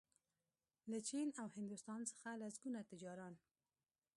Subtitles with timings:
[0.91, 3.33] له چین او هندوستان څخه لسګونه تجاران